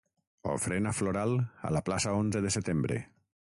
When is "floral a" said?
0.99-1.73